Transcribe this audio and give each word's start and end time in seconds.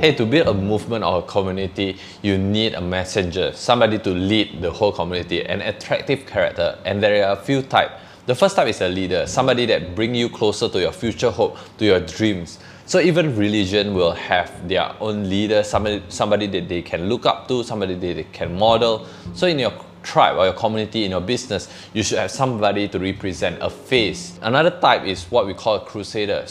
Hey, 0.00 0.14
to 0.14 0.24
build 0.24 0.48
a 0.48 0.54
movement 0.54 1.04
or 1.04 1.18
a 1.18 1.22
community, 1.22 1.98
you 2.22 2.38
need 2.38 2.72
a 2.72 2.80
messenger, 2.80 3.52
somebody 3.52 3.98
to 3.98 4.08
lead 4.08 4.62
the 4.62 4.70
whole 4.70 4.92
community, 4.92 5.44
an 5.44 5.60
attractive 5.60 6.24
character. 6.24 6.78
And 6.86 7.02
there 7.02 7.22
are 7.28 7.32
a 7.34 7.36
few 7.36 7.60
types. 7.60 7.92
The 8.24 8.34
first 8.34 8.56
type 8.56 8.68
is 8.68 8.80
a 8.80 8.88
leader, 8.88 9.26
somebody 9.26 9.66
that 9.66 9.94
bring 9.94 10.14
you 10.14 10.30
closer 10.30 10.70
to 10.70 10.80
your 10.80 10.92
future 10.92 11.30
hope, 11.30 11.58
to 11.76 11.84
your 11.84 12.00
dreams. 12.00 12.58
So 12.86 12.98
even 12.98 13.36
religion 13.36 13.92
will 13.92 14.12
have 14.12 14.66
their 14.66 14.90
own 15.00 15.28
leader, 15.28 15.62
somebody, 15.62 16.02
somebody 16.08 16.46
that 16.46 16.66
they 16.66 16.80
can 16.80 17.06
look 17.06 17.26
up 17.26 17.46
to, 17.48 17.62
somebody 17.62 17.92
that 17.92 18.00
they 18.00 18.24
can 18.32 18.58
model. 18.58 19.06
So 19.34 19.48
in 19.48 19.58
your 19.58 19.72
tribe 20.02 20.36
or 20.36 20.44
your 20.44 20.54
community, 20.54 21.04
in 21.04 21.10
your 21.10 21.20
business, 21.20 21.68
you 21.92 22.02
should 22.02 22.18
have 22.18 22.30
somebody 22.30 22.88
to 22.88 22.98
represent 22.98 23.58
a 23.60 23.70
face. 23.70 24.38
Another 24.42 24.70
type 24.70 25.04
is 25.04 25.24
what 25.24 25.46
we 25.46 25.54
call 25.54 25.76
a 25.76 25.80
crusader. 25.80 26.46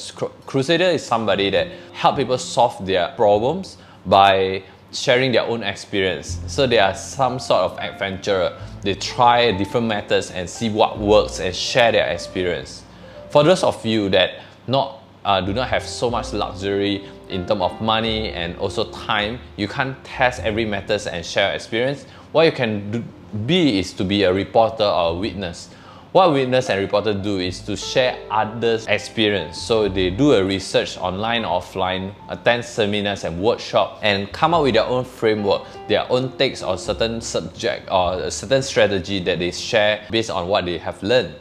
Crusader 0.46 0.86
is 0.86 1.06
somebody 1.06 1.50
that 1.50 1.68
help 1.94 2.18
people 2.18 2.38
solve 2.38 2.86
their 2.86 3.10
problems 3.16 3.78
by 4.06 4.64
sharing 4.92 5.32
their 5.32 5.44
own 5.44 5.64
experience. 5.64 6.40
So 6.48 6.66
they 6.66 6.80
are 6.80 6.96
some 6.96 7.40
sort 7.40 7.62
of 7.62 7.80
adventurer. 7.80 8.60
They 8.82 8.96
try 8.96 9.52
different 9.52 9.88
methods 9.88 10.32
and 10.32 10.50
see 10.50 10.70
what 10.70 10.98
works 10.98 11.40
and 11.40 11.56
share 11.56 11.92
their 11.92 12.08
experience. 12.08 12.84
For 13.30 13.44
those 13.44 13.64
of 13.64 13.86
you 13.86 14.10
that 14.10 14.42
not 14.68 15.00
uh, 15.26 15.42
do 15.42 15.54
not 15.54 15.68
have 15.68 15.84
so 15.84 16.10
much 16.10 16.34
luxury 16.34 17.06
in 17.30 17.46
terms 17.46 17.62
of 17.62 17.82
money 17.82 18.30
and 18.32 18.58
also 18.58 18.90
time, 18.92 19.40
you 19.58 19.68
can't 19.68 20.02
test 20.04 20.42
every 20.42 20.66
method 20.66 21.06
and 21.08 21.26
share 21.26 21.54
experience. 21.54 22.06
What 22.32 22.46
you 22.46 22.52
can 22.52 22.92
do, 22.92 23.04
be 23.46 23.80
is 23.80 23.94
to 23.94 24.04
be 24.04 24.24
a 24.24 24.34
reporter 24.34 24.84
or 24.84 25.12
a 25.12 25.14
witness. 25.14 25.70
What 26.12 26.34
witness 26.34 26.72
and 26.72 26.82
reporter 26.82 27.14
do 27.14 27.38
is 27.38 27.60
to 27.62 27.78
share 27.78 28.18
others' 28.32 28.88
experience. 28.88 29.62
So 29.62 29.88
they 29.88 30.10
do 30.10 30.34
a 30.34 30.44
research 30.44 30.98
online, 30.98 31.44
offline, 31.44 32.16
attend 32.30 32.66
seminars 32.66 33.26
and 33.26 33.40
workshop, 33.40 34.00
and 34.02 34.32
come 34.34 34.56
up 34.56 34.64
with 34.64 34.74
their 34.74 34.86
own 34.86 35.06
framework, 35.06 35.68
their 35.88 36.12
own 36.12 36.36
takes 36.36 36.64
on 36.64 36.80
certain 36.80 37.22
subject 37.22 37.88
or 37.92 38.14
a 38.14 38.32
certain 38.32 38.64
strategy 38.64 39.20
that 39.20 39.38
they 39.38 39.52
share 39.52 40.04
based 40.10 40.32
on 40.32 40.48
what 40.48 40.66
they 40.66 40.80
have 40.80 41.02
learned. 41.04 41.36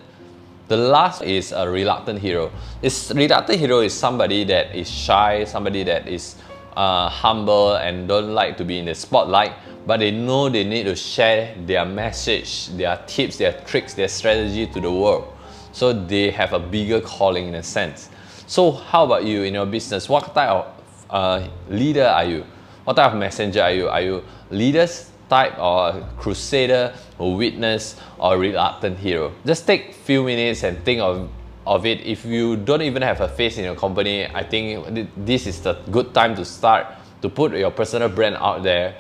The 0.69 0.77
last 0.77 1.23
is 1.23 1.51
a 1.53 1.67
reluctant 1.67 2.19
hero. 2.19 2.53
This 2.83 3.11
reluctant 3.15 3.59
hero 3.59 3.81
is 3.81 3.95
somebody 3.95 4.45
that 4.45 4.77
is 4.77 4.91
shy, 4.91 5.45
somebody 5.45 5.83
that 5.85 6.07
is 6.07 6.37
uh, 6.79 7.09
humble 7.09 7.75
and 7.75 8.07
don't 8.07 8.33
like 8.35 8.57
to 8.57 8.65
be 8.65 8.79
in 8.79 8.85
the 8.85 8.95
spotlight, 8.95 9.53
but 9.85 9.99
they 9.99 10.13
know 10.13 10.49
they 10.49 10.63
need 10.63 10.85
to 10.85 10.95
share 10.95 11.53
their 11.67 11.85
message, 11.85 12.69
their 12.77 12.97
tips, 13.09 13.37
their 13.37 13.53
tricks, 13.67 13.95
their 13.95 14.07
strategy 14.07 14.67
to 14.69 14.81
the 14.81 14.91
world. 14.91 15.35
So 15.73 15.93
they 15.93 16.31
have 16.31 16.53
a 16.53 16.61
bigger 16.61 17.01
calling 17.01 17.49
in 17.49 17.57
a 17.57 17.63
sense. 17.63 18.11
So 18.47 18.71
how 18.71 19.05
about 19.05 19.25
you 19.25 19.43
in 19.43 19.55
your 19.55 19.67
business? 19.67 20.09
What 20.09 20.33
type 20.35 20.51
of 20.51 20.67
uh, 21.11 21.49
leader 21.69 22.07
are 22.07 22.25
you? 22.25 22.47
What 22.85 22.95
type 22.95 23.13
of 23.13 23.19
messenger 23.19 23.63
are 23.63 23.73
you? 23.73 23.89
Are 23.89 24.01
you 24.01 24.25
leaders 24.51 25.11
type 25.29 25.59
or 25.59 26.07
crusader 26.17 26.95
or 27.19 27.37
witness 27.37 27.97
or 28.19 28.39
reluctant 28.39 28.99
hero. 28.99 29.33
Just 29.45 29.67
take 29.67 29.93
few 29.93 30.23
minutes 30.23 30.63
and 30.63 30.83
think 30.85 31.01
of 31.01 31.29
of 31.69 31.85
it. 31.85 32.01
If 32.01 32.25
you 32.25 32.57
don't 32.57 32.83
even 32.83 33.03
have 33.03 33.21
a 33.21 33.29
face 33.29 33.59
in 33.59 33.65
your 33.65 33.75
company, 33.77 34.27
I 34.27 34.43
think 34.43 35.11
this 35.17 35.47
is 35.47 35.61
the 35.61 35.75
good 35.91 36.15
time 36.15 36.35
to 36.37 36.45
start 36.45 36.87
to 37.21 37.29
put 37.29 37.53
your 37.53 37.71
personal 37.71 38.09
brand 38.09 38.37
out 38.37 38.63
there 38.63 38.97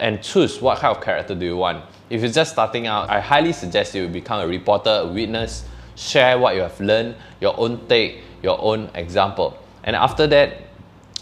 and 0.00 0.22
choose 0.22 0.60
what 0.60 0.78
kind 0.78 0.96
of 0.96 1.02
character 1.02 1.34
do 1.34 1.46
you 1.46 1.56
want. 1.56 1.84
If 2.10 2.22
you're 2.22 2.30
just 2.30 2.52
starting 2.52 2.86
out, 2.86 3.08
I 3.08 3.20
highly 3.20 3.52
suggest 3.52 3.94
you 3.94 4.08
become 4.08 4.40
a 4.40 4.46
reporter, 4.46 5.02
a 5.02 5.06
witness, 5.06 5.64
share 5.94 6.38
what 6.38 6.54
you 6.54 6.62
have 6.62 6.80
learned, 6.80 7.14
your 7.40 7.58
own 7.58 7.86
take, 7.88 8.20
your 8.42 8.60
own 8.60 8.90
example. 8.94 9.56
And 9.84 9.94
after 9.94 10.26
that, 10.28 10.62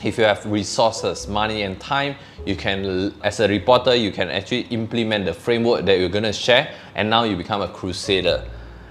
if 0.05 0.19
you 0.19 0.25
have 0.25 0.45
resources, 0.47 1.27
money 1.27 1.63
and 1.63 1.81
time, 1.81 2.17
you 2.45 2.55
can, 2.57 3.15
as 3.23 3.41
a 3.41 3.49
reporter, 3.49 3.95
you 3.95 4.13
can 4.13 4.29
actually 4.31 4.63
implement 4.71 5.25
the 5.25 5.33
framework 5.35 5.85
that 5.87 5.99
you're 5.99 6.11
gonna 6.11 6.33
share 6.33 6.75
and 6.95 7.09
now 7.11 7.25
you 7.25 7.37
become 7.37 7.63
a 7.63 7.69
crusader. 7.69 8.45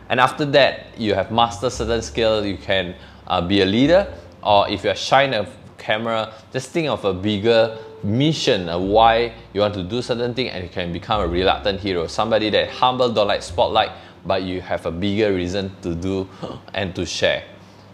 And 0.10 0.20
after 0.20 0.46
that, 0.46 0.98
you 0.98 1.14
have 1.16 1.32
mastered 1.32 1.72
certain 1.72 2.02
skill, 2.02 2.46
you 2.46 2.58
can 2.58 2.96
uh, 3.28 3.42
be 3.42 3.62
a 3.62 3.66
leader 3.66 4.14
or 4.44 4.70
if 4.70 4.84
you're 4.84 4.96
shy 4.96 5.24
a 5.24 5.48
camera, 5.78 6.34
just 6.54 6.70
think 6.70 6.88
of 6.88 7.04
a 7.04 7.14
bigger 7.14 7.78
mission, 8.04 8.70
of 8.70 8.82
why 8.82 9.34
you 9.54 9.62
want 9.62 9.74
to 9.74 9.84
do 9.84 10.02
certain 10.02 10.34
thing 10.34 10.50
and 10.50 10.64
you 10.64 10.70
can 10.70 10.94
become 10.94 11.22
a 11.22 11.28
reluctant 11.28 11.80
hero. 11.80 12.08
Somebody 12.08 12.50
that 12.52 12.70
humble, 12.70 13.12
don't 13.12 13.28
like 13.28 13.42
spotlight, 13.42 13.92
but 14.26 14.44
you 14.44 14.62
have 14.62 14.86
a 14.86 14.92
bigger 14.92 15.34
reason 15.34 15.76
to 15.82 15.96
do 15.96 16.30
and 16.74 16.96
to 16.96 17.06
share. 17.06 17.44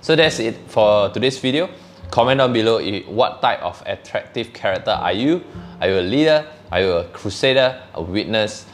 So 0.01 0.15
that's 0.15 0.39
it 0.39 0.57
for 0.67 1.09
today's 1.09 1.39
video. 1.39 1.69
Comment 2.09 2.39
down 2.39 2.51
below 2.51 2.81
what 3.07 3.41
type 3.41 3.61
of 3.61 3.81
attractive 3.85 4.51
character 4.51 4.91
are 4.91 5.13
you? 5.13 5.43
Are 5.79 5.87
you 5.87 5.99
a 5.99 6.01
leader? 6.01 6.45
Are 6.71 6.81
you 6.81 6.91
a 6.91 7.03
crusader, 7.05 7.81
a 7.93 8.01
witness, 8.01 8.65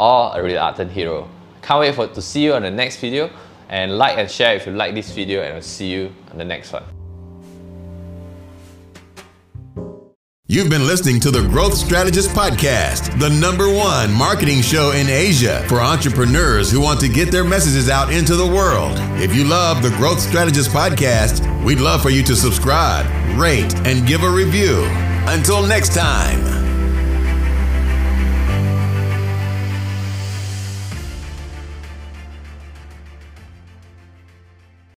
or 0.00 0.32
a 0.34 0.42
reluctant 0.42 0.90
hero? 0.90 1.28
Can't 1.62 1.80
wait 1.80 1.94
for 1.94 2.08
to 2.08 2.22
see 2.22 2.44
you 2.44 2.54
on 2.54 2.62
the 2.62 2.70
next 2.70 2.96
video 2.96 3.30
and 3.68 3.96
like 3.96 4.18
and 4.18 4.30
share 4.30 4.54
if 4.56 4.66
you 4.66 4.72
like 4.72 4.94
this 4.94 5.10
video 5.12 5.42
and 5.42 5.54
I'll 5.54 5.62
see 5.62 5.90
you 5.90 6.12
on 6.30 6.38
the 6.38 6.44
next 6.44 6.72
one. 6.72 6.84
You've 10.52 10.68
been 10.68 10.86
listening 10.86 11.18
to 11.20 11.30
the 11.30 11.48
Growth 11.48 11.72
Strategist 11.72 12.28
Podcast, 12.32 13.18
the 13.18 13.30
number 13.30 13.72
one 13.72 14.12
marketing 14.12 14.60
show 14.60 14.90
in 14.90 15.08
Asia 15.08 15.64
for 15.66 15.80
entrepreneurs 15.80 16.70
who 16.70 16.78
want 16.78 17.00
to 17.00 17.08
get 17.08 17.30
their 17.30 17.44
messages 17.44 17.88
out 17.88 18.12
into 18.12 18.36
the 18.36 18.46
world. 18.46 18.92
If 19.18 19.34
you 19.34 19.44
love 19.44 19.82
the 19.82 19.88
Growth 19.96 20.20
Strategist 20.20 20.70
Podcast, 20.70 21.64
we'd 21.64 21.80
love 21.80 22.02
for 22.02 22.10
you 22.10 22.22
to 22.24 22.36
subscribe, 22.36 23.06
rate, 23.38 23.74
and 23.86 24.06
give 24.06 24.24
a 24.24 24.30
review. 24.30 24.84
Until 25.26 25.66
next 25.66 25.94
time. 25.94 26.61